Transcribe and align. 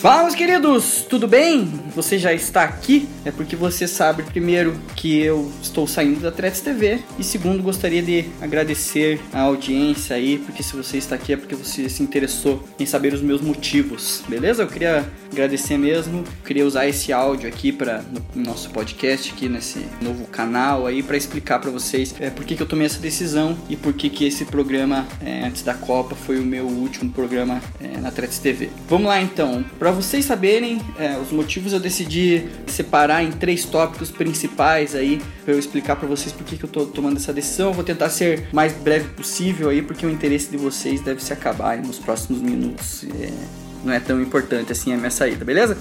Fala, 0.00 0.24
meus 0.24 0.34
queridos, 0.34 1.06
tudo 1.08 1.26
bem? 1.26 1.64
Você 1.94 2.18
já 2.18 2.30
está 2.32 2.64
aqui? 2.64 3.08
É 3.24 3.30
porque 3.30 3.56
você 3.56 3.88
sabe, 3.88 4.22
primeiro, 4.22 4.78
que 4.94 5.20
eu 5.20 5.50
estou 5.62 5.86
saindo 5.86 6.20
da 6.20 6.30
Threads 6.30 6.60
TV 6.60 7.00
e, 7.18 7.24
segundo, 7.24 7.62
gostaria 7.62 8.02
de 8.02 8.26
agradecer 8.40 9.18
a 9.32 9.40
audiência 9.40 10.14
aí, 10.14 10.36
porque 10.36 10.62
se 10.62 10.76
você 10.76 10.98
está 10.98 11.14
aqui 11.14 11.32
é 11.32 11.36
porque 11.36 11.54
você 11.54 11.88
se 11.88 12.02
interessou 12.02 12.62
em 12.78 12.84
saber 12.84 13.14
os 13.14 13.22
meus 13.22 13.40
motivos, 13.40 14.22
beleza? 14.28 14.62
Eu 14.62 14.68
queria 14.68 15.10
agradecer 15.32 15.78
mesmo, 15.78 16.22
queria 16.44 16.66
usar 16.66 16.86
esse 16.86 17.12
áudio 17.12 17.48
aqui 17.48 17.72
para 17.72 18.02
no 18.34 18.42
nosso 18.42 18.68
podcast, 18.70 19.32
aqui 19.32 19.48
nesse 19.48 19.86
novo 20.02 20.26
canal 20.26 20.86
aí, 20.86 21.02
para 21.02 21.16
explicar 21.16 21.58
para 21.58 21.70
vocês 21.70 22.14
é, 22.20 22.28
por 22.28 22.44
que, 22.44 22.54
que 22.54 22.62
eu 22.62 22.66
tomei 22.66 22.86
essa 22.86 23.00
decisão 23.00 23.56
e 23.68 23.76
por 23.76 23.94
que, 23.94 24.10
que 24.10 24.26
esse 24.26 24.44
programa 24.44 25.06
é, 25.24 25.46
antes 25.46 25.62
da 25.62 25.72
Copa 25.72 26.14
foi 26.14 26.38
o 26.38 26.44
meu 26.44 26.66
último 26.66 27.10
programa 27.10 27.62
é, 27.80 27.98
na 27.98 28.10
Threads 28.10 28.38
TV. 28.38 28.68
Vamos 28.88 29.08
lá 29.08 29.20
então, 29.20 29.64
para 29.86 29.94
vocês 29.94 30.24
saberem 30.24 30.80
é, 30.98 31.16
os 31.16 31.30
motivos, 31.30 31.72
eu 31.72 31.78
decidi 31.78 32.48
separar 32.66 33.22
em 33.22 33.30
três 33.30 33.64
tópicos 33.64 34.10
principais 34.10 34.96
aí 34.96 35.22
para 35.44 35.54
eu 35.54 35.60
explicar 35.60 35.94
para 35.94 36.08
vocês 36.08 36.32
por 36.32 36.44
que, 36.44 36.56
que 36.56 36.64
eu 36.64 36.68
tô 36.68 36.86
tomando 36.86 37.18
essa 37.18 37.32
decisão. 37.32 37.72
Vou 37.72 37.84
tentar 37.84 38.10
ser 38.10 38.48
mais 38.52 38.72
breve 38.72 39.10
possível 39.10 39.68
aí, 39.68 39.80
porque 39.82 40.04
o 40.04 40.10
interesse 40.10 40.50
de 40.50 40.56
vocês 40.56 41.00
deve 41.02 41.22
se 41.22 41.32
acabar 41.32 41.78
nos 41.78 42.00
próximos 42.00 42.42
minutos. 42.42 43.04
É, 43.04 43.65
não 43.84 43.92
é 43.92 44.00
tão 44.00 44.20
importante 44.20 44.72
assim 44.72 44.92
a 44.92 44.96
minha 44.96 45.10
saída, 45.10 45.44
beleza? 45.44 45.76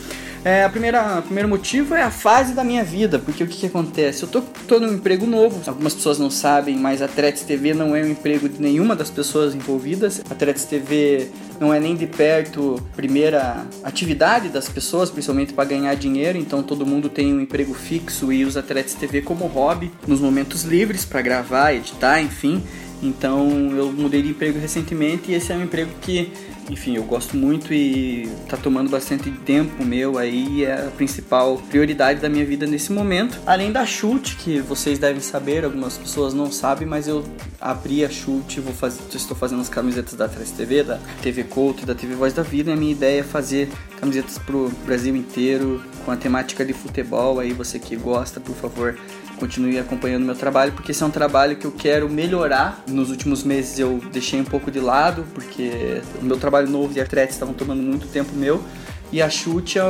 É, 0.45 0.63
a 0.63 0.69
primeira, 0.69 1.17
o 1.17 1.21
primeiro 1.23 1.49
motivo 1.49 1.95
é 1.95 2.03
a 2.03 2.11
fase 2.11 2.53
da 2.53 2.63
minha 2.63 2.83
vida, 2.83 3.17
porque 3.17 3.43
o 3.43 3.47
que, 3.47 3.57
que 3.57 3.65
acontece? 3.65 4.21
Eu 4.21 4.29
tô, 4.29 4.41
tô 4.41 4.79
num 4.79 4.93
emprego 4.93 5.25
novo, 5.25 5.59
algumas 5.67 5.95
pessoas 5.95 6.19
não 6.19 6.29
sabem, 6.29 6.77
mas 6.77 7.01
a 7.01 7.07
Tretes 7.07 7.41
TV 7.41 7.73
não 7.73 7.95
é 7.95 8.03
um 8.03 8.11
emprego 8.11 8.47
de 8.47 8.61
nenhuma 8.61 8.95
das 8.95 9.09
pessoas 9.09 9.55
envolvidas. 9.55 10.21
A 10.29 10.35
Tretes 10.35 10.65
TV 10.65 11.31
não 11.59 11.73
é 11.73 11.79
nem 11.79 11.95
de 11.95 12.05
perto 12.05 12.79
primeira 12.95 13.65
atividade 13.83 14.49
das 14.49 14.69
pessoas, 14.69 15.09
principalmente 15.09 15.51
para 15.51 15.65
ganhar 15.65 15.95
dinheiro, 15.95 16.37
então 16.37 16.61
todo 16.61 16.85
mundo 16.85 17.09
tem 17.09 17.33
um 17.33 17.41
emprego 17.41 17.73
fixo 17.73 18.31
e 18.31 18.45
usa 18.45 18.59
a 18.59 18.63
Tretes 18.63 18.93
TV 18.93 19.23
como 19.23 19.47
hobby 19.47 19.91
nos 20.05 20.19
momentos 20.19 20.63
livres 20.63 21.05
para 21.05 21.23
gravar, 21.23 21.73
editar, 21.73 22.21
enfim. 22.21 22.63
Então 23.01 23.49
eu 23.75 23.91
mudei 23.91 24.21
de 24.21 24.29
emprego 24.29 24.59
recentemente 24.59 25.31
e 25.31 25.35
esse 25.35 25.51
é 25.51 25.55
um 25.55 25.63
emprego 25.63 25.91
que 26.01 26.31
enfim, 26.69 26.95
eu 26.95 27.03
gosto 27.03 27.37
muito 27.37 27.73
e 27.73 28.29
tá 28.49 28.57
tomando 28.57 28.89
bastante 28.89 29.29
tempo 29.29 29.83
meu 29.83 30.17
aí, 30.17 30.63
é 30.63 30.87
a 30.87 30.91
principal 30.91 31.57
prioridade 31.69 32.19
da 32.19 32.29
minha 32.29 32.45
vida 32.45 32.65
nesse 32.65 32.91
momento. 32.91 33.39
Além 33.45 33.71
da 33.71 33.85
chute, 33.85 34.35
que 34.35 34.59
vocês 34.59 34.97
devem 34.97 35.21
saber, 35.21 35.63
algumas 35.63 35.97
pessoas 35.97 36.33
não 36.33 36.51
sabem, 36.51 36.87
mas 36.87 37.07
eu 37.07 37.23
abri 37.61 38.03
a 38.03 38.09
chute, 38.09 38.59
vou 38.59 38.73
fazer, 38.73 39.01
estou 39.13 39.37
fazendo 39.37 39.61
as 39.61 39.69
camisetas 39.69 40.13
da 40.13 40.27
3TV, 40.27 40.83
da 40.83 40.99
TV 41.21 41.43
Couto, 41.43 41.85
da 41.85 41.93
TV 41.93 42.15
Voz 42.15 42.33
da 42.33 42.43
Vida, 42.43 42.71
e 42.71 42.73
a 42.73 42.77
minha 42.77 42.91
ideia 42.91 43.19
é 43.19 43.23
fazer 43.23 43.69
camisetas 43.99 44.37
pro 44.37 44.71
Brasil 44.85 45.15
inteiro 45.15 45.81
com 46.03 46.11
a 46.11 46.15
temática 46.15 46.65
de 46.65 46.73
futebol, 46.73 47.39
aí 47.39 47.53
você 47.53 47.79
que 47.79 47.95
gosta, 47.95 48.39
por 48.39 48.55
favor, 48.55 48.95
continue 49.35 49.77
acompanhando 49.77 50.23
meu 50.23 50.35
trabalho, 50.35 50.71
porque 50.71 50.91
esse 50.91 51.03
é 51.03 51.05
um 51.05 51.11
trabalho 51.11 51.55
que 51.57 51.65
eu 51.65 51.71
quero 51.71 52.09
melhorar. 52.09 52.83
Nos 52.87 53.09
últimos 53.09 53.43
meses 53.43 53.79
eu 53.79 53.99
deixei 54.11 54.39
um 54.39 54.45
pouco 54.45 54.71
de 54.71 54.79
lado, 54.79 55.25
porque 55.33 56.01
o 56.21 56.25
meu 56.25 56.37
trabalho 56.37 56.54
novo 56.63 56.93
e 56.95 57.01
a 57.01 57.05
Threads 57.05 57.35
estavam 57.35 57.53
tomando 57.53 57.81
muito 57.81 58.07
tempo 58.07 58.35
meu. 58.35 58.63
E 59.11 59.21
a 59.21 59.29
Chute 59.29 59.79
é, 59.79 59.83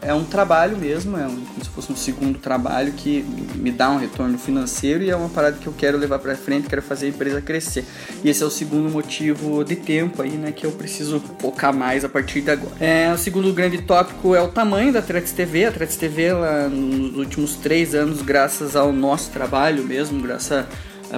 é 0.00 0.14
um 0.14 0.24
trabalho 0.24 0.76
mesmo, 0.76 1.16
é 1.16 1.26
um, 1.26 1.44
como 1.44 1.64
se 1.64 1.70
fosse 1.70 1.92
um 1.92 1.96
segundo 1.96 2.38
trabalho 2.38 2.92
que 2.92 3.22
me 3.54 3.70
dá 3.70 3.90
um 3.90 3.98
retorno 3.98 4.38
financeiro 4.38 5.02
e 5.02 5.10
é 5.10 5.16
uma 5.16 5.28
parada 5.28 5.58
que 5.60 5.66
eu 5.66 5.72
quero 5.72 5.98
levar 5.98 6.18
para 6.18 6.34
frente, 6.36 6.68
quero 6.68 6.80
fazer 6.80 7.06
a 7.06 7.08
empresa 7.10 7.40
crescer. 7.40 7.84
E 8.22 8.30
esse 8.30 8.42
é 8.42 8.46
o 8.46 8.50
segundo 8.50 8.90
motivo 8.90 9.64
de 9.64 9.76
tempo 9.76 10.22
aí, 10.22 10.30
né, 10.30 10.52
que 10.52 10.64
eu 10.64 10.72
preciso 10.72 11.20
focar 11.38 11.74
mais 11.74 12.04
a 12.04 12.08
partir 12.08 12.40
de 12.40 12.50
agora. 12.50 12.74
É, 12.80 13.12
o 13.12 13.18
segundo 13.18 13.52
grande 13.52 13.82
tópico 13.82 14.34
é 14.34 14.40
o 14.40 14.48
tamanho 14.48 14.92
da 14.92 15.02
Threads 15.02 15.32
TV. 15.32 15.66
A 15.66 15.72
Threads 15.72 15.96
TV, 15.96 16.22
ela, 16.24 16.68
nos 16.68 17.16
últimos 17.16 17.56
três 17.56 17.94
anos, 17.94 18.22
graças 18.22 18.74
ao 18.74 18.92
nosso 18.92 19.30
trabalho 19.30 19.84
mesmo, 19.84 20.20
graças 20.22 20.52
a 20.52 20.66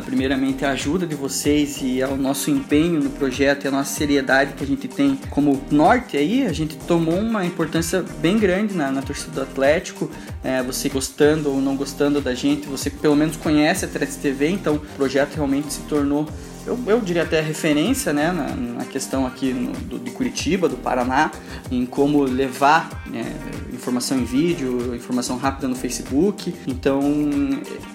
primeiramente 0.01 0.65
a 0.65 0.71
ajuda 0.71 1.07
de 1.07 1.15
vocês 1.15 1.79
e 1.83 2.03
ao 2.03 2.17
nosso 2.17 2.51
empenho 2.51 3.01
no 3.01 3.11
projeto 3.11 3.65
e 3.65 3.69
a 3.69 3.71
nossa 3.71 3.95
seriedade 3.95 4.55
que 4.55 4.65
a 4.65 4.67
gente 4.67 4.89
tem 4.89 5.17
como 5.31 5.63
norte 5.71 6.17
aí, 6.17 6.47
a 6.47 6.53
gente 6.53 6.77
tomou 6.77 7.19
uma 7.19 7.45
importância 7.45 8.05
bem 8.19 8.39
grande 8.39 8.75
na, 8.75 8.91
na 8.91 9.03
torcida 9.03 9.33
do 9.33 9.43
Atlético. 9.43 10.11
É, 10.43 10.63
você 10.63 10.89
gostando 10.89 11.51
ou 11.51 11.61
não 11.61 11.77
gostando 11.77 12.21
da 12.21 12.35
gente, 12.35 12.67
você 12.67 12.91
pelo 12.91 13.17
menos 13.17 13.37
conhece 13.37 13.85
a 13.85 13.89
Atlético 13.89 14.21
TV, 14.21 14.49
então 14.49 14.77
o 14.77 14.81
projeto 14.81 15.35
realmente 15.35 15.73
se 15.73 15.81
tornou 15.83 16.29
eu, 16.67 16.79
eu 16.87 17.01
diria 17.01 17.23
até 17.25 17.41
referência 17.41 18.13
né, 18.13 18.33
na, 18.33 18.57
na 18.57 18.85
questão 18.87 19.27
aqui 19.27 19.53
no, 19.53 19.73
do, 19.73 19.99
de 19.99 20.11
Curitiba, 20.11 20.69
do 20.69 20.77
Paraná, 20.77 21.31
em 21.71 21.85
como 21.85 22.23
levar 22.23 23.03
né, 23.07 23.25
informação 23.85 24.19
em 24.19 24.25
vídeo, 24.25 24.95
informação 24.95 25.37
rápida 25.37 25.69
no 25.69 25.77
Facebook. 25.77 26.55
Então 26.67 27.03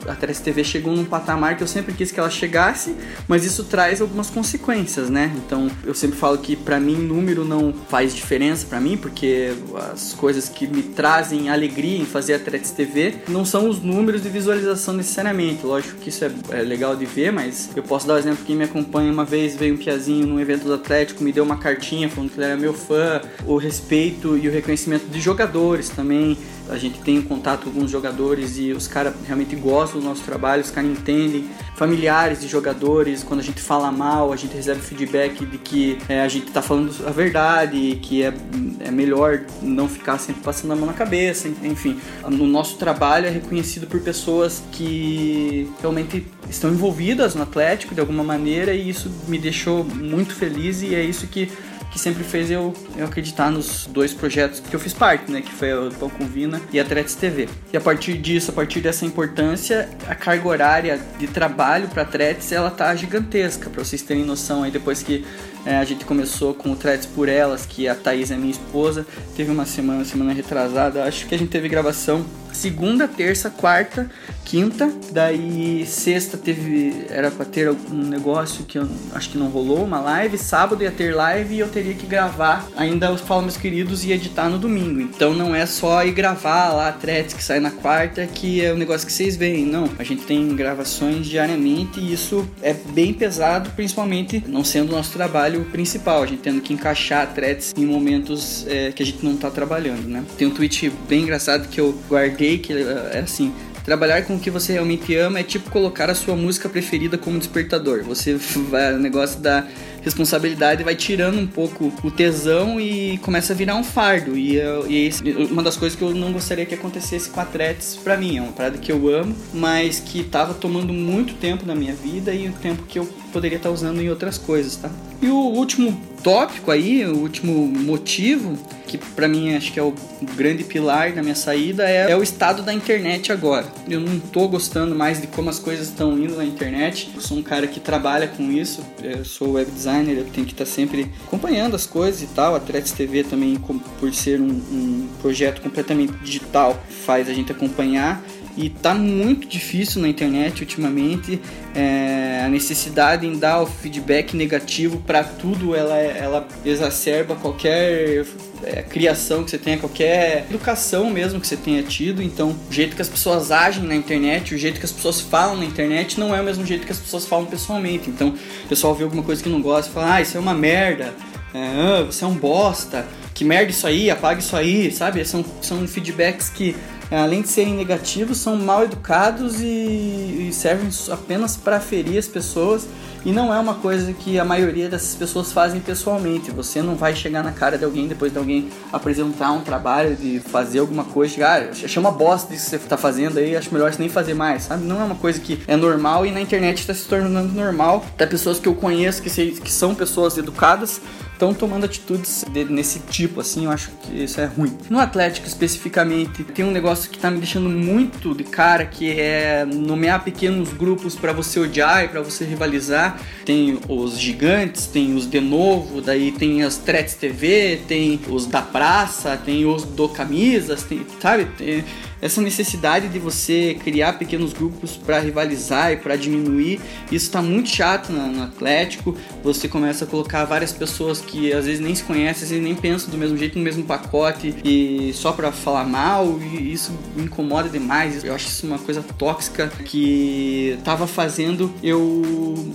a 0.07 0.13
Teres 0.13 0.39
TV 0.39 0.63
chegou 0.63 0.95
num 0.95 1.05
patamar 1.05 1.57
que 1.57 1.63
eu 1.63 1.67
sempre 1.67 1.93
quis 1.93 2.11
que 2.11 2.19
ela 2.19 2.29
chegasse, 2.29 2.95
mas 3.27 3.43
isso 3.43 3.63
traz 3.63 3.99
algumas 3.99 4.29
consequências, 4.29 5.09
né? 5.09 5.33
Então 5.37 5.69
eu 5.83 5.95
sempre 5.95 6.17
falo 6.17 6.37
que 6.37 6.55
para 6.55 6.79
mim 6.79 6.95
número 6.95 7.43
não 7.43 7.73
faz 7.89 8.13
diferença 8.13 8.67
para 8.67 8.79
mim, 8.79 8.97
porque 8.97 9.53
as 9.91 10.13
coisas 10.13 10.47
que 10.47 10.67
me 10.67 10.83
trazem 10.83 11.49
alegria 11.49 11.97
em 11.97 12.05
fazer 12.05 12.35
a 12.35 12.39
Teres 12.39 12.69
TV 12.71 13.15
não 13.27 13.43
são 13.43 13.67
os 13.67 13.81
números 13.81 14.21
de 14.21 14.29
visualização 14.29 14.93
necessariamente. 14.93 15.65
Lógico 15.65 15.95
que 15.99 16.09
isso 16.09 16.23
é, 16.23 16.31
é 16.51 16.61
legal 16.61 16.95
de 16.95 17.05
ver, 17.05 17.31
mas 17.31 17.69
eu 17.75 17.81
posso 17.81 18.05
dar 18.05 18.13
o 18.13 18.15
um 18.17 18.19
exemplo 18.19 18.45
que 18.45 18.53
me 18.53 18.65
acompanha, 18.65 19.11
uma 19.11 19.25
vez 19.25 19.55
veio 19.55 19.73
um 19.73 19.77
piazinho 19.77 20.27
num 20.27 20.39
evento 20.39 20.65
do 20.65 20.73
Atlético, 20.73 21.23
me 21.23 21.31
deu 21.31 21.43
uma 21.43 21.57
cartinha 21.57 22.09
falando 22.09 22.29
que 22.29 22.37
ele 22.37 22.45
era 22.45 22.57
meu 22.57 22.73
fã, 22.73 23.21
o 23.45 23.57
respeito 23.57 24.37
e 24.37 24.47
o 24.47 24.51
reconhecimento 24.51 25.07
de 25.07 25.19
jogadores 25.19 25.78
também. 25.87 26.37
A 26.67 26.77
gente 26.77 26.99
tem 26.99 27.21
contato 27.21 27.63
com 27.63 27.69
alguns 27.69 27.89
jogadores 27.89 28.57
e 28.57 28.71
os 28.73 28.87
caras 28.87 29.13
realmente 29.25 29.55
gostam 29.55 30.01
do 30.01 30.05
nosso 30.05 30.23
trabalho, 30.23 30.61
os 30.61 30.71
caras 30.71 30.89
entendem. 30.89 31.49
Familiares 31.75 32.41
de 32.41 32.47
jogadores, 32.47 33.23
quando 33.23 33.39
a 33.39 33.43
gente 33.43 33.61
fala 33.61 33.89
mal, 33.91 34.33
a 34.33 34.35
gente 34.35 34.53
recebe 34.53 34.81
feedback 34.81 35.45
de 35.45 35.57
que 35.57 35.97
é, 36.09 36.21
a 36.21 36.27
gente 36.27 36.51
tá 36.51 36.61
falando 36.61 36.93
a 37.07 37.11
verdade, 37.11 37.97
que 38.01 38.23
é, 38.23 38.33
é 38.81 38.91
melhor 38.91 39.41
não 39.61 39.87
ficar 39.87 40.17
sempre 40.17 40.41
passando 40.41 40.73
a 40.73 40.75
mão 40.75 40.87
na 40.87 40.93
cabeça, 40.93 41.47
enfim. 41.47 41.97
O 42.23 42.45
nosso 42.45 42.77
trabalho 42.77 43.27
é 43.27 43.29
reconhecido 43.29 43.87
por 43.87 44.01
pessoas 44.01 44.61
que 44.71 45.71
realmente 45.79 46.25
estão 46.49 46.69
envolvidas 46.71 47.35
no 47.35 47.43
Atlético 47.43 47.93
de 47.93 48.01
alguma 48.01 48.23
maneira 48.23 48.73
e 48.73 48.89
isso 48.89 49.09
me 49.27 49.37
deixou 49.37 49.83
muito 49.83 50.33
feliz 50.33 50.81
e 50.81 50.95
é 50.95 51.03
isso 51.03 51.27
que 51.27 51.49
que 51.91 51.99
sempre 51.99 52.23
fez 52.23 52.51
eu, 52.51 52.73
eu 52.95 53.05
acreditar 53.05 53.49
nos 53.49 53.87
dois 53.87 54.13
projetos 54.13 54.59
que 54.59 54.75
eu 54.75 54.79
fiz 54.79 54.93
parte, 54.93 55.31
né? 55.31 55.41
Que 55.41 55.51
foi 55.51 55.73
o 55.73 55.91
Pão 55.91 56.09
com 56.09 56.25
Vina 56.25 56.61
e 56.71 56.79
a 56.79 56.85
Tretes 56.85 57.15
TV. 57.15 57.49
E 57.73 57.77
a 57.77 57.81
partir 57.81 58.17
disso, 58.17 58.51
a 58.51 58.53
partir 58.53 58.79
dessa 58.79 59.05
importância, 59.05 59.89
a 60.07 60.15
carga 60.15 60.47
horária 60.47 60.99
de 61.17 61.27
trabalho 61.27 61.87
para 61.87 62.05
Tretes, 62.05 62.51
ela 62.51 62.69
tá 62.69 62.93
gigantesca, 62.95 63.69
para 63.69 63.83
vocês 63.83 64.01
terem 64.01 64.23
noção 64.23 64.63
aí, 64.63 64.71
depois 64.71 65.01
que 65.01 65.25
é, 65.65 65.77
a 65.77 65.83
gente 65.83 66.05
começou 66.05 66.53
com 66.53 66.71
o 66.71 66.75
Threads 66.75 67.05
por 67.05 67.27
Elas, 67.27 67.65
que 67.65 67.87
a 67.87 67.95
Thaís 67.95 68.31
é 68.31 68.37
minha 68.37 68.51
esposa. 68.51 69.05
Teve 69.35 69.51
uma 69.51 69.65
semana, 69.65 70.05
semana 70.05 70.33
retrasada, 70.33 71.03
acho 71.03 71.27
que 71.27 71.35
a 71.35 71.37
gente 71.37 71.49
teve 71.49 71.67
gravação 71.67 72.25
segunda, 72.59 73.07
terça, 73.07 73.49
quarta, 73.49 74.09
quinta. 74.43 74.91
Daí 75.11 75.85
sexta 75.85 76.37
teve. 76.37 77.05
Era 77.09 77.31
pra 77.31 77.45
ter 77.45 77.69
um 77.69 78.03
negócio 78.03 78.65
que 78.65 78.77
eu 78.77 78.87
acho 79.13 79.29
que 79.29 79.37
não 79.37 79.47
rolou, 79.47 79.83
uma 79.83 79.99
live. 79.99 80.37
Sábado 80.37 80.83
ia 80.83 80.91
ter 80.91 81.15
live 81.15 81.55
e 81.55 81.59
eu 81.59 81.69
teria 81.69 81.93
que 81.93 82.05
gravar 82.05 82.67
ainda 82.75 83.11
os 83.11 83.21
Fala 83.21 83.41
Meus 83.41 83.57
Queridos 83.57 84.03
e 84.03 84.11
editar 84.11 84.49
no 84.49 84.57
domingo. 84.57 84.99
Então 84.99 85.33
não 85.33 85.55
é 85.55 85.65
só 85.65 86.03
ir 86.03 86.11
gravar 86.11 86.69
lá 86.73 86.91
threads 86.91 87.33
que 87.33 87.43
sai 87.43 87.59
na 87.59 87.71
quarta 87.71 88.25
que 88.27 88.63
é 88.63 88.73
o 88.73 88.77
negócio 88.77 89.07
que 89.07 89.13
vocês 89.13 89.35
veem. 89.37 89.65
Não, 89.65 89.89
a 89.97 90.03
gente 90.03 90.23
tem 90.23 90.55
gravações 90.55 91.27
diariamente 91.27 91.99
e 91.99 92.11
isso 92.11 92.47
é 92.61 92.73
bem 92.73 93.13
pesado, 93.13 93.69
principalmente 93.71 94.43
não 94.47 94.63
sendo 94.63 94.89
o 94.89 94.95
nosso 94.95 95.11
trabalho 95.13 95.63
principal. 95.65 96.23
A 96.23 96.25
gente 96.25 96.41
tendo 96.41 96.59
que 96.59 96.73
encaixar 96.73 97.33
threads 97.33 97.73
em 97.77 97.85
momentos 97.85 98.65
é, 98.67 98.91
que 98.91 99.01
a 99.01 99.05
gente 99.05 99.23
não 99.23 99.37
tá 99.37 99.49
trabalhando, 99.49 100.07
né? 100.07 100.23
Tem 100.37 100.47
um 100.47 100.51
tweet 100.51 100.91
bem 101.07 101.21
engraçado 101.21 101.67
que 101.67 101.79
eu 101.79 101.97
guardei 102.09 102.48
que 102.57 102.73
é 102.73 103.19
assim, 103.19 103.53
trabalhar 103.83 104.23
com 104.23 104.35
o 104.35 104.39
que 104.39 104.49
você 104.49 104.73
realmente 104.73 105.15
ama 105.15 105.39
é 105.39 105.43
tipo 105.43 105.69
colocar 105.69 106.09
a 106.09 106.15
sua 106.15 106.35
música 106.35 106.69
preferida 106.69 107.17
como 107.17 107.39
despertador. 107.39 108.03
Você 108.03 108.35
vai, 108.69 108.93
o 108.93 108.99
negócio 108.99 109.39
da 109.39 109.65
responsabilidade 110.01 110.83
vai 110.83 110.95
tirando 110.95 111.39
um 111.39 111.47
pouco 111.47 111.91
o 112.03 112.11
tesão 112.11 112.79
e 112.79 113.17
começa 113.19 113.53
a 113.53 113.55
virar 113.55 113.75
um 113.75 113.83
fardo. 113.83 114.37
E, 114.37 114.57
e 114.87 115.11
uma 115.49 115.63
das 115.63 115.75
coisas 115.75 115.97
que 115.97 116.03
eu 116.03 116.13
não 116.13 116.31
gostaria 116.31 116.65
que 116.65 116.75
acontecesse 116.75 117.29
com 117.29 117.39
atletas 117.39 117.95
para 117.95 118.15
mim. 118.17 118.37
É 118.37 118.41
uma 118.41 118.51
parada 118.51 118.77
que 118.77 118.91
eu 118.91 119.09
amo, 119.09 119.35
mas 119.53 119.99
que 119.99 120.23
tava 120.23 120.53
tomando 120.53 120.93
muito 120.93 121.33
tempo 121.35 121.65
na 121.65 121.75
minha 121.75 121.93
vida 121.93 122.33
e 122.33 122.47
o 122.47 122.53
tempo 122.53 122.83
que 122.83 122.99
eu 122.99 123.05
poderia 123.33 123.57
estar 123.57 123.69
tá 123.69 123.73
usando 123.73 124.01
em 124.01 124.09
outras 124.09 124.37
coisas, 124.37 124.75
tá? 124.75 124.89
E 125.21 125.27
o 125.27 125.35
último 125.35 125.99
tópico 126.23 126.71
aí, 126.71 127.05
o 127.05 127.17
último 127.17 127.67
motivo 127.67 128.57
que 128.89 128.97
para 128.97 129.27
mim 129.27 129.55
acho 129.55 129.71
que 129.71 129.79
é 129.79 129.83
o 129.83 129.93
grande 130.35 130.63
pilar 130.63 131.11
da 131.13 131.21
minha 131.21 131.35
saída 131.35 131.87
é, 131.87 132.11
é, 132.11 132.17
o 132.17 132.23
estado 132.23 132.63
da 132.63 132.73
internet 132.73 133.31
agora. 133.31 133.67
Eu 133.87 133.99
não 133.99 134.19
tô 134.19 134.47
gostando 134.47 134.95
mais 134.95 135.21
de 135.21 135.27
como 135.27 135.49
as 135.49 135.59
coisas 135.59 135.89
estão 135.89 136.17
indo 136.17 136.35
na 136.35 136.43
internet. 136.43 137.11
Eu 137.13 137.21
sou 137.21 137.37
um 137.37 137.43
cara 137.43 137.67
que 137.67 137.79
trabalha 137.79 138.27
com 138.27 138.51
isso. 138.51 138.83
Eu 139.03 139.23
sou 139.23 139.53
web 139.53 139.69
designer, 139.69 140.17
eu 140.17 140.25
tenho 140.25 140.45
que 140.47 140.53
estar 140.53 140.65
tá 140.65 140.71
sempre 140.71 141.11
acompanhando 141.27 141.75
as 141.75 141.85
coisas 141.85 142.23
e 142.23 142.27
tal. 142.27 142.55
A 142.55 142.59
Threads 142.59 142.91
TV 142.91 143.23
também, 143.23 143.57
por 143.99 144.13
ser 144.13 144.41
um, 144.41 144.49
um 144.49 145.07
projeto 145.21 145.61
completamente 145.61 146.13
digital, 146.23 146.81
faz 147.05 147.29
a 147.29 147.33
gente 147.33 147.51
acompanhar 147.51 148.23
e 148.57 148.69
tá 148.69 148.93
muito 148.93 149.47
difícil 149.47 150.01
na 150.01 150.07
internet 150.07 150.61
ultimamente. 150.61 151.39
É, 151.75 152.41
a 152.43 152.49
necessidade 152.49 153.25
em 153.25 153.37
dar 153.37 153.61
o 153.61 153.65
feedback 153.65 154.35
negativo 154.35 154.99
para 155.05 155.23
tudo 155.23 155.75
ela, 155.75 155.95
ela 155.97 156.47
exacerba 156.65 157.35
qualquer 157.35 158.25
é, 158.63 158.81
criação 158.81 159.43
que 159.43 159.51
você 159.51 159.57
tenha, 159.57 159.77
qualquer 159.77 160.45
educação 160.49 161.09
mesmo 161.09 161.39
que 161.39 161.47
você 161.47 161.57
tenha 161.57 161.83
tido. 161.83 162.21
Então, 162.21 162.55
o 162.69 162.73
jeito 162.73 162.95
que 162.95 163.01
as 163.01 163.09
pessoas 163.09 163.51
agem 163.51 163.83
na 163.83 163.95
internet, 163.95 164.53
o 164.53 164.57
jeito 164.57 164.79
que 164.79 164.85
as 164.85 164.91
pessoas 164.91 165.21
falam 165.21 165.57
na 165.57 165.65
internet 165.65 166.19
não 166.19 166.35
é 166.35 166.41
o 166.41 166.43
mesmo 166.43 166.65
jeito 166.65 166.85
que 166.85 166.91
as 166.91 166.99
pessoas 166.99 167.25
falam 167.25 167.45
pessoalmente. 167.45 168.09
Então, 168.09 168.29
o 168.65 168.67
pessoal 168.67 168.93
vê 168.95 169.03
alguma 169.03 169.23
coisa 169.23 169.41
que 169.41 169.49
não 169.49 169.61
gosta 169.61 169.89
e 169.89 169.93
fala: 169.93 170.15
Ah, 170.15 170.21
isso 170.21 170.35
é 170.35 170.39
uma 170.39 170.53
merda, 170.53 171.13
é, 171.53 171.59
ah, 171.59 172.03
você 172.03 172.23
é 172.23 172.27
um 172.27 172.35
bosta, 172.35 173.05
que 173.33 173.43
merda 173.45 173.71
isso 173.71 173.87
aí, 173.87 174.09
apaga 174.09 174.39
isso 174.39 174.55
aí, 174.55 174.91
sabe? 174.91 175.23
São, 175.25 175.43
são 175.61 175.87
feedbacks 175.87 176.49
que 176.49 176.75
além 177.15 177.41
de 177.41 177.49
serem 177.49 177.73
negativos, 177.73 178.37
são 178.37 178.55
mal 178.55 178.83
educados 178.83 179.59
e, 179.61 180.47
e 180.47 180.49
servem 180.53 180.89
apenas 181.11 181.57
para 181.57 181.79
ferir 181.79 182.17
as 182.17 182.27
pessoas. 182.27 182.87
E 183.25 183.31
não 183.31 183.53
é 183.53 183.59
uma 183.59 183.75
coisa 183.75 184.13
que 184.13 184.39
a 184.39 184.45
maioria 184.45 184.87
dessas 184.87 185.13
pessoas 185.13 185.51
fazem 185.51 185.81
pessoalmente. 185.81 186.51
Você 186.51 186.81
não 186.81 186.95
vai 186.95 187.13
chegar 187.13 187.43
na 187.43 187.51
cara 187.51 187.77
de 187.77 187.83
alguém 187.83 188.07
depois 188.07 188.31
de 188.31 188.37
alguém 188.37 188.69
apresentar 188.93 189.51
um 189.51 189.61
trabalho, 189.61 190.15
de 190.15 190.39
fazer 190.39 190.79
alguma 190.79 191.03
coisa, 191.03 191.45
ah, 191.45 191.73
chama 191.73 192.11
bosta 192.11 192.53
disso 192.53 192.65
que 192.65 192.69
você 192.71 192.75
está 192.77 192.97
fazendo 192.97 193.37
aí, 193.37 193.57
acho 193.57 193.73
melhor 193.73 193.91
você 193.91 193.99
nem 193.99 194.07
fazer 194.07 194.33
mais, 194.33 194.63
sabe? 194.63 194.85
Não 194.85 195.01
é 195.01 195.03
uma 195.03 195.15
coisa 195.15 195.39
que 195.39 195.59
é 195.67 195.75
normal 195.75 196.25
e 196.25 196.31
na 196.31 196.39
internet 196.39 196.79
está 196.79 196.93
se 196.93 197.05
tornando 197.05 197.53
normal. 197.53 198.05
Até 198.13 198.25
pessoas 198.25 198.57
que 198.57 198.67
eu 198.67 198.75
conheço 198.75 199.21
que, 199.21 199.29
se, 199.29 199.51
que 199.51 199.71
são 199.71 199.93
pessoas 199.93 200.37
educadas 200.37 201.01
estão 201.39 201.53
tomando 201.53 201.85
atitudes 201.85 202.43
de, 202.51 202.65
nesse 202.65 202.99
tipo, 202.99 203.39
assim, 203.39 203.63
eu 203.63 203.71
acho 203.71 203.91
que 204.01 204.23
isso 204.23 204.41
é 204.41 204.45
ruim. 204.45 204.77
No 204.89 204.99
Atlético 204.99 205.47
especificamente, 205.47 206.43
tem 206.43 206.65
um 206.65 206.71
negócio 206.71 207.09
que 207.09 207.17
tá 207.17 207.31
me 207.31 207.37
deixando 207.37 207.69
muito 207.69 208.35
de 208.35 208.43
cara, 208.43 208.85
que 208.85 209.09
é 209.09 209.65
nomear 209.65 210.21
pequenos 210.21 210.73
grupos 210.73 211.15
para 211.15 211.31
você 211.31 211.57
odiar 211.57 212.03
e 212.03 212.09
para 212.09 212.21
você 212.21 212.43
rivalizar. 212.43 213.17
Tem 213.45 213.79
os 213.87 214.19
gigantes, 214.19 214.85
tem 214.87 215.15
os 215.15 215.29
de 215.29 215.39
novo, 215.39 216.01
daí 216.01 216.33
tem 216.33 216.61
as 216.61 216.75
Threads 216.75 217.15
TV, 217.15 217.81
tem 217.87 218.19
os 218.27 218.45
da 218.45 218.61
praça, 218.61 219.37
tem 219.37 219.65
os 219.65 219.85
do 219.85 220.09
camisas, 220.09 220.83
tem, 220.83 221.05
sabe? 221.21 221.45
Tem, 221.57 221.85
essa 222.21 222.41
necessidade 222.41 223.07
de 223.07 223.19
você 223.19 223.77
criar 223.81 224.13
pequenos 224.13 224.53
grupos 224.53 224.97
para 224.97 225.19
rivalizar 225.19 225.91
e 225.91 225.97
para 225.97 226.15
diminuir, 226.15 226.79
isso 227.11 227.25
está 227.25 227.41
muito 227.41 227.69
chato 227.69 228.11
no, 228.11 228.27
no, 228.27 228.43
Atlético. 228.43 229.15
Você 229.43 229.67
começa 229.67 230.05
a 230.05 230.07
colocar 230.07 230.45
várias 230.45 230.71
pessoas 230.71 231.21
que 231.21 231.53
às 231.53 231.65
vezes 231.65 231.79
nem 231.79 231.93
se 231.95 232.03
conhecem, 232.03 232.57
e 232.57 232.61
nem 232.61 232.75
pensam 232.75 233.09
do 233.09 233.17
mesmo 233.17 233.37
jeito 233.37 233.57
no 233.57 233.63
mesmo 233.63 233.83
pacote 233.83 234.55
e 234.63 235.11
só 235.13 235.31
para 235.31 235.51
falar 235.51 235.85
mal, 235.85 236.39
e 236.41 236.71
isso 236.71 236.91
me 237.15 237.23
incomoda 237.23 237.69
demais. 237.69 238.23
Eu 238.23 238.33
acho 238.33 238.47
isso 238.47 238.65
uma 238.65 238.79
coisa 238.79 239.03
tóxica 239.17 239.67
que 239.85 240.75
estava 240.77 241.07
fazendo 241.07 241.71
eu 241.83 241.99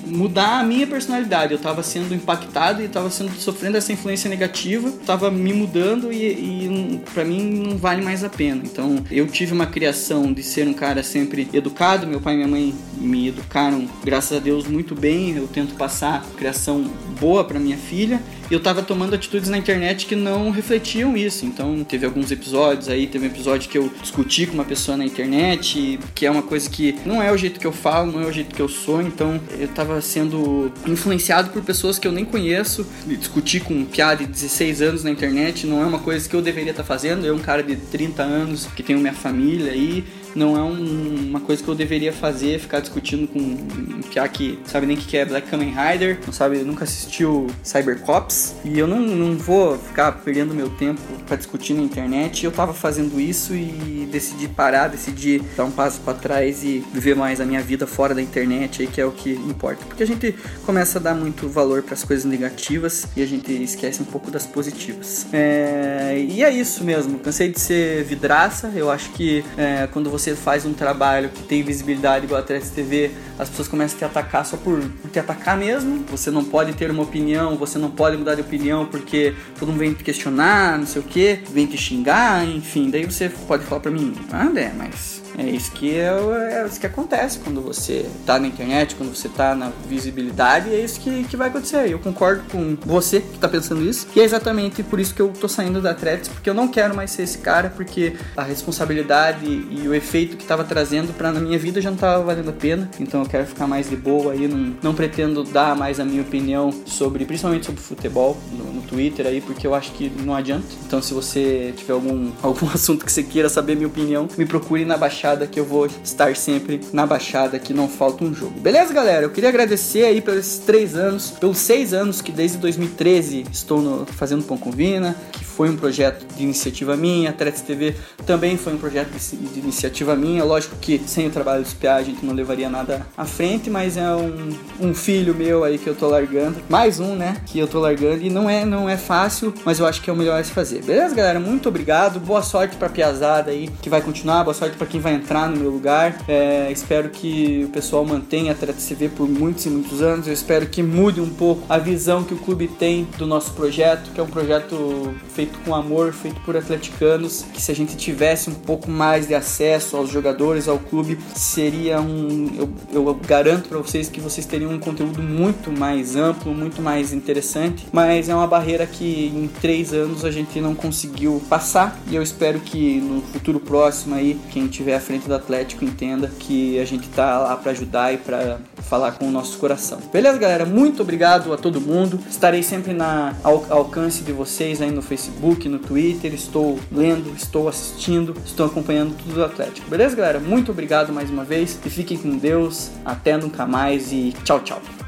mudar 0.07 0.61
a 0.61 0.63
minha 0.63 0.87
personalidade. 0.87 1.53
Eu 1.53 1.57
estava 1.57 1.83
sendo 1.83 2.15
impactado 2.15 2.83
e 2.83 2.87
estava 2.87 3.11
sendo 3.11 3.33
sofrendo 3.39 3.77
essa 3.77 3.93
influência 3.93 4.29
negativa, 4.29 4.89
estava 4.89 5.31
me 5.31 5.53
mudando 5.53 6.13
e, 6.13 6.25
e 6.25 7.03
para 7.13 7.25
mim 7.25 7.43
não 7.43 7.77
vale 7.77 8.03
mais 8.03 8.25
a 8.25 8.29
pena. 8.29 8.63
Então 8.65 9.05
eu 9.11 9.27
tive 9.35 9.53
uma 9.53 9.67
criação 9.67 10.33
de 10.33 10.45
ser 10.45 10.69
um 10.69 10.73
cara 10.73 11.03
sempre 11.03 11.49
educado. 11.53 12.07
Meu 12.07 12.21
pai 12.21 12.35
e 12.35 12.37
minha 12.37 12.49
mãe 12.49 12.75
me 12.97 13.29
educaram, 13.29 13.89
graças 14.05 14.39
a 14.39 14.41
Deus, 14.41 14.65
muito 14.65 14.95
bem. 14.95 15.37
Eu 15.37 15.49
tento 15.49 15.75
passar 15.75 16.25
criação 16.37 16.85
boa 17.19 17.43
para 17.43 17.59
minha 17.59 17.77
filha 17.77 18.23
eu 18.55 18.61
tava 18.61 18.83
tomando 18.83 19.15
atitudes 19.15 19.49
na 19.49 19.59
internet 19.59 20.07
que 20.07 20.15
não 20.15 20.51
refletiam 20.51 21.17
isso. 21.17 21.45
Então 21.45 21.83
teve 21.85 22.07
alguns 22.07 22.31
episódios 22.31 22.89
aí, 22.89 23.07
teve 23.07 23.27
um 23.27 23.31
episódio 23.31 23.69
que 23.69 23.77
eu 23.77 23.91
discuti 24.01 24.47
com 24.47 24.55
uma 24.55 24.65
pessoa 24.65 24.97
na 24.97 25.05
internet, 25.05 25.99
que 26.15 26.27
é 26.27 26.31
uma 26.31 26.43
coisa 26.43 26.69
que 26.71 26.97
não 27.05 27.23
é 27.23 27.33
o 27.33 27.37
jeito 27.37 27.59
que 27.59 27.67
eu 27.67 27.73
falo, 27.73 28.13
não 28.13 28.23
é 28.23 28.27
o 28.27 28.33
jeito 28.33 28.55
que 28.55 28.63
eu 28.63 28.69
sou, 28.69 29.03
então 29.03 29.41
eu 29.59 29.69
tava 29.69 30.01
sendo 30.01 30.73
influenciado 30.87 31.51
por 31.51 31.63
pessoas 31.63 31.99
que 31.99 32.07
eu 32.07 32.13
nem 32.13 32.25
conheço, 32.25 32.87
discutir 33.07 33.61
com 33.61 33.75
um 33.75 33.85
piada 33.85 34.25
de 34.25 34.31
16 34.31 34.83
anos 34.83 35.05
na 35.05 35.11
internet 35.11 35.67
não 35.67 35.83
é 35.83 35.87
uma 35.87 35.99
coisa 35.99 36.29
que 36.29 36.35
eu 36.35 36.43
deveria 36.43 36.71
estar 36.71 36.83
tá 36.83 36.87
fazendo. 36.87 37.27
Eu, 37.27 37.35
um 37.35 37.39
cara 37.39 37.63
de 37.63 37.77
30 37.77 38.23
anos, 38.23 38.67
que 38.75 38.83
tenho 38.83 38.99
minha 38.99 39.13
família 39.13 39.73
aí, 39.73 40.05
não 40.35 40.57
é 40.57 40.63
um, 40.63 41.29
uma 41.29 41.41
coisa 41.41 41.63
que 41.63 41.69
eu 41.69 41.75
deveria 41.75 42.13
fazer, 42.13 42.59
ficar 42.59 42.81
discutindo 42.81 43.27
com 43.29 43.39
um 43.39 44.03
piá 44.03 44.27
que 44.29 44.59
sabe 44.67 44.87
nem 44.87 44.97
o 44.97 45.01
que 45.01 45.17
é 45.17 45.25
Black 45.25 45.49
Kamen 45.49 45.75
Rider, 45.75 46.19
não 46.25 46.33
sabe, 46.33 46.59
nunca 46.59 46.85
assistiu 46.85 47.49
Cyber 47.63 48.01
Cops, 48.01 48.55
e 48.65 48.79
eu 48.79 48.87
não, 48.87 49.01
não 49.01 49.37
vou 49.37 49.79
ficar 49.79 50.13
perdendo 50.13 50.55
meu 50.55 50.71
tempo 50.71 51.01
para 51.27 51.37
discutir 51.37 51.75
na 51.75 51.83
internet. 51.83 52.45
Eu 52.45 52.53
tava 52.53 52.73
fazendo 52.73 53.21
isso 53.21 53.55
e 53.55 54.09
decidi 54.11 54.49
parar, 54.49 54.89
decidi 54.89 55.43
dar 55.57 55.65
um 55.65 55.71
passo 55.71 56.01
para 56.01 56.15
trás 56.15 56.63
e 56.65 56.85
viver 56.93 57.15
mais 57.15 57.41
a 57.41 57.45
minha 57.45 57.61
vida 57.61 57.87
fora 57.87 58.15
da 58.15 58.23
internet, 58.23 58.83
aí 58.83 58.89
que 58.89 59.01
é 59.01 59.07
o 59.07 59.13
que 59.13 59.33
importa. 59.33 59.85
Porque 59.87 60.03
a 60.03 60.07
gente 60.07 60.35
começa 60.65 60.99
a 60.99 61.03
dar 61.03 61.15
muito 61.15 61.49
valor 61.49 61.83
para 61.83 61.95
as 61.95 62.05
coisas 62.05 62.25
negativas 62.25 63.07
e 63.17 63.23
a 63.23 63.27
gente 63.27 63.53
esquece 63.63 64.03
um 64.03 64.05
pouco 64.05 64.31
das 64.31 64.47
positivas. 64.47 65.27
É... 65.33 66.25
E 66.29 66.43
é 66.43 66.51
isso 66.51 66.85
mesmo, 66.85 67.19
cansei 67.19 67.49
de 67.49 67.61
ser 67.61 68.05
vidraça, 68.05 68.73
eu 68.75 68.91
acho 68.91 69.11
que 69.11 69.45
é, 69.57 69.87
quando 69.89 70.11
você 70.11 70.24
você 70.25 70.35
faz 70.35 70.65
um 70.65 70.73
trabalho 70.73 71.29
que 71.29 71.43
tem 71.43 71.63
visibilidade 71.63 72.25
igual 72.25 72.41
a 72.41 72.43
Threads 72.43 72.71
TV, 72.71 73.11
as 73.39 73.51
pessoas 73.51 73.69
começam 73.69 73.97
a 73.97 73.99
te 73.99 74.05
atacar 74.07 74.47
só 74.47 74.57
por, 74.57 74.81
por 74.81 75.11
te 75.11 75.19
atacar 75.19 75.57
mesmo. 75.57 76.05
Você 76.11 76.31
não 76.31 76.43
pode 76.43 76.73
ter 76.73 76.91
uma 76.91 77.03
opinião, 77.03 77.57
você 77.57 77.79
não 77.79 77.91
pode 77.91 78.17
mudar 78.17 78.35
de 78.35 78.41
opinião 78.41 78.87
porque 78.87 79.35
todo 79.59 79.69
mundo 79.69 79.81
vem 79.81 79.93
te 79.93 80.03
questionar, 80.03 80.79
não 80.79 80.87
sei 80.87 81.03
o 81.03 81.05
que, 81.05 81.41
vem 81.51 81.67
te 81.67 81.77
xingar, 81.77 82.47
enfim. 82.47 82.89
Daí 82.91 83.05
você 83.05 83.29
pode 83.29 83.65
falar 83.65 83.83
pra 83.83 83.91
mim, 83.91 84.15
ah, 84.33 84.51
é, 84.57 84.73
mas 84.77 85.24
é 85.37 85.49
isso 85.49 85.73
que, 85.73 85.95
é, 85.97 86.11
é 86.53 86.67
isso 86.67 86.79
que 86.79 86.87
acontece 86.87 87.39
quando 87.39 87.61
você 87.61 88.09
tá 88.25 88.39
na 88.39 88.47
internet, 88.47 88.95
quando 88.95 89.15
você 89.15 89.29
tá 89.29 89.55
na 89.55 89.71
visibilidade, 89.89 90.73
é 90.73 90.79
isso 90.79 91.01
que, 91.01 91.25
que 91.25 91.37
vai 91.37 91.49
acontecer. 91.49 91.91
Eu 91.91 91.99
concordo 91.99 92.45
com 92.51 92.77
você 92.85 93.21
que 93.21 93.39
tá 93.39 93.49
pensando 93.49 93.83
isso, 93.83 94.07
e 94.15 94.21
é 94.21 94.25
exatamente 94.25 94.83
por 94.83 95.01
isso 95.01 95.15
que 95.15 95.21
eu 95.21 95.29
tô 95.29 95.49
saindo 95.49 95.81
da 95.81 95.93
Threads, 95.93 96.29
porque 96.29 96.49
eu 96.49 96.55
não 96.55 96.69
quero 96.69 96.95
mais 96.95 97.11
ser 97.11 97.23
esse 97.23 97.39
cara, 97.39 97.69
porque 97.69 98.15
a 98.37 98.43
responsabilidade 98.43 99.45
e 99.45 99.87
o 99.89 99.95
efeito 99.95 100.37
que 100.37 100.45
tava 100.45 100.63
trazendo 100.65 101.13
para 101.13 101.33
na 101.33 101.41
minha 101.41 101.59
vida 101.59 101.81
já 101.81 101.91
não 101.91 101.97
tava 101.97 102.23
valendo 102.23 102.51
a 102.51 102.53
pena. 102.53 102.89
Então 103.01 103.23
eu 103.23 103.29
quero 103.29 103.47
ficar 103.47 103.67
mais 103.67 103.91
de 103.91 103.97
boa 103.97 104.33
aí, 104.33 104.47
não, 104.47 104.77
não 104.83 104.95
pretendo 104.95 105.43
dar 105.43 105.75
mais 105.77 105.99
a 105.99 106.05
minha 106.05 106.23
opinião 106.23 106.73
sobre, 106.87 107.25
principalmente 107.25 107.67
sobre 107.67 107.81
futebol 107.81 108.37
no, 108.53 108.73
no 108.73 108.83
Twitter 108.83 109.27
aí, 109.27 109.41
porque 109.41 109.67
eu 109.67 109.75
acho 109.75 109.93
que 109.93 110.11
não 110.23 110.35
adianta. 110.35 110.67
Então 110.87 111.03
se 111.03 111.13
você 111.13 111.75
tiver 111.77 111.93
algum, 111.93 112.31
algum 112.43 112.69
assunto 112.69 113.05
que 113.05 113.11
você 113.11 113.23
queira 113.23 113.49
saber 113.49 113.75
minha 113.75 113.89
opinião, 113.89 114.29
me 114.39 114.47
procure 114.47 114.85
na 114.85 114.97
Baixada 114.97 115.24
Baixada 115.25 115.47
que 115.47 115.59
eu 115.59 115.65
vou 115.65 115.87
estar 115.87 116.37
sempre 116.37 116.83
na 116.93 117.07
Baixada 117.07 117.59
que 117.59 117.73
não 117.73 117.89
falta 117.89 118.23
um 118.23 118.35
jogo. 118.35 118.61
Beleza, 118.61 118.93
galera? 118.93 119.25
Eu 119.25 119.31
queria 119.31 119.49
agradecer 119.49 120.05
aí 120.05 120.21
pelos 120.21 120.59
três 120.59 120.95
anos, 120.95 121.31
pelos 121.31 121.57
seis 121.57 121.95
anos 121.95 122.21
que 122.21 122.31
desde 122.31 122.59
2013 122.59 123.47
estou 123.51 123.81
no, 123.81 124.05
fazendo 124.05 124.45
Pão 124.45 124.59
com 124.59 124.71
Vina, 124.71 125.17
que 125.33 125.43
foi 125.43 125.71
um 125.71 125.77
projeto 125.77 126.27
de 126.37 126.43
iniciativa 126.43 126.95
minha, 126.95 127.31
a 127.31 127.33
Threads 127.33 127.63
TV 127.63 127.95
também 128.27 128.59
foi 128.59 128.75
um 128.75 128.79
projeto 128.79 129.11
de, 129.11 129.37
de, 129.37 129.61
iniciativa 129.61 130.15
minha. 130.15 130.45
Lógico 130.45 130.77
que 130.77 131.01
sem 131.07 131.27
o 131.27 131.31
trabalho 131.31 131.63
dos 131.63 131.73
PA 131.73 131.95
a 131.95 132.03
gente 132.03 132.25
não 132.25 132.35
levaria 132.35 132.69
nada 132.69 133.07
à 133.17 133.25
frente, 133.25 133.71
mas 133.71 133.97
é 133.97 134.11
um, 134.15 134.51
um 134.81 134.95
filho 134.95 135.35
meu 135.35 135.65
aí 135.65 135.79
que 135.79 135.87
eu 135.87 135.95
tô 135.95 136.09
largando. 136.09 136.61
Mais 136.69 137.01
um, 137.01 137.15
né? 137.15 137.37
Que 137.47 137.59
eu 137.59 137.67
tô 137.67 137.81
largando. 137.81 138.23
E 138.23 138.29
não 138.29 138.51
é, 138.51 138.65
não 138.65 138.91
é 138.91 138.97
fácil, 138.97 139.55
mas 139.65 139.79
eu 139.79 139.87
acho 139.87 140.03
que 140.03 140.11
é 140.11 140.13
o 140.13 140.17
melhor 140.17 140.39
a 140.39 140.45
se 140.45 140.51
fazer. 140.51 140.83
Beleza, 140.83 141.15
galera? 141.15 141.41
Muito 141.41 141.69
obrigado. 141.69 142.21
Boa 142.21 142.43
sorte 142.43 142.77
pra 142.77 142.89
Piazada 142.89 143.51
aí 143.51 143.71
que 143.81 143.89
vai 143.89 144.03
continuar. 144.03 144.45
Boa 144.45 144.55
sorte 144.55 144.77
para 144.77 144.87
quem 144.87 145.01
vai 145.01 145.14
entrar 145.15 145.49
no 145.49 145.57
meu 145.57 145.71
lugar. 145.71 146.19
É, 146.27 146.71
espero 146.71 147.09
que 147.09 147.65
o 147.67 147.69
pessoal 147.71 148.05
mantenha 148.05 148.53
a 148.53 148.55
Threads 148.55 148.87
TV 148.87 149.09
por 149.09 149.29
muitos 149.29 149.65
e 149.67 149.71
muitos 149.71 150.03
anos. 150.03 150.27
Eu 150.27 150.33
espero 150.35 150.67
que 150.67 150.83
mude 150.83 151.21
um 151.21 151.31
pouco 151.31 151.63
a 151.69 151.79
visão 151.79 152.25
que 152.25 152.35
o 152.35 152.39
clube 152.39 152.69
tem 152.69 153.07
do 153.17 153.27
nosso 153.27 153.53
projeto, 153.53 154.11
que 154.13 154.21
é 154.21 154.23
um 154.23 154.29
projeto 154.29 155.15
feito 155.29 155.45
feito 155.45 155.59
com 155.65 155.75
amor, 155.75 156.13
feito 156.13 156.41
por 156.41 156.57
atleticanos, 156.57 157.45
que 157.53 157.61
se 157.61 157.71
a 157.71 157.75
gente 157.75 157.97
tivesse 157.97 158.49
um 158.49 158.55
pouco 158.55 158.91
mais 158.91 159.29
de 159.29 159.35
acesso 159.35 159.97
aos 159.97 160.11
jogadores, 160.11 160.69
ao 160.69 160.79
clube, 160.79 161.19
seria 161.35 162.01
um. 162.01 162.51
Eu, 162.57 162.73
eu 162.93 163.15
garanto 163.27 163.69
para 163.69 163.79
vocês 163.79 164.09
que 164.09 164.21
vocês 164.21 164.47
teriam 164.47 164.73
um 164.73 164.79
conteúdo 164.79 165.23
muito 165.23 165.71
mais 165.71 166.17
amplo, 166.17 166.55
muito 166.55 166.81
mais 166.81 167.13
interessante, 167.13 167.87
mas 167.93 168.29
é 168.29 168.35
uma 168.35 168.47
barreira 168.47 168.87
que 168.87 169.33
em 169.35 169.49
três 169.61 169.93
anos 169.93 170.25
a 170.25 170.31
gente 170.31 170.61
não 170.61 170.75
conseguiu 170.75 171.43
passar 171.49 172.01
e 172.09 172.17
eu 172.17 172.23
espero 172.23 172.61
que 172.61 173.01
no 173.01 173.21
futuro 173.23 173.61
próximo 173.61 174.15
aí, 174.15 174.39
quem 174.51 174.67
tiver 174.67 174.94
estiver 174.95 174.97
à 174.97 175.01
frente 175.01 175.27
do 175.27 175.35
Atlético 175.35 175.85
entenda 175.85 176.31
que 176.39 176.79
a 176.79 176.85
gente 176.85 177.09
tá 177.09 177.39
lá 177.39 177.57
para 177.57 177.73
ajudar 177.73 178.13
e 178.13 178.19
para 178.19 178.59
falar 178.83 179.13
com 179.13 179.27
o 179.27 179.31
nosso 179.31 179.59
coração. 179.59 179.99
Beleza, 180.13 180.39
galera? 180.39 180.65
Muito 180.65 181.03
obrigado 181.03 181.53
a 181.53 181.57
todo 181.57 181.81
mundo. 181.81 182.19
Estarei 182.29 182.63
sempre 182.63 182.93
na 182.93 183.35
ao 183.43 183.65
alcance 183.71 184.23
de 184.23 184.33
vocês 184.33 184.81
aí 184.81 184.91
no 184.91 185.03
Facebook, 185.03 185.69
no 185.69 185.79
Twitter. 185.79 186.33
Estou 186.33 186.79
lendo, 186.91 187.35
estou 187.37 187.69
assistindo, 187.69 188.35
estou 188.45 188.67
acompanhando 188.67 189.17
tudo 189.17 189.35
do 189.35 189.45
Atlético. 189.45 189.89
Beleza, 189.89 190.17
galera? 190.17 190.41
Muito 190.41 190.71
obrigado 190.71 191.13
mais 191.13 191.31
uma 191.31 191.45
vez 191.45 191.79
e 191.85 191.91
fiquem 191.91 192.17
com 192.17 192.37
Deus. 192.37 192.91
Até 193.05 193.37
nunca 193.37 193.67
mais 193.67 194.13
e 194.13 194.35
tchau, 194.45 194.61
tchau. 194.61 195.04